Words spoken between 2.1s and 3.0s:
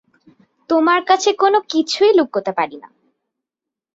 লুকোতে পারি নে।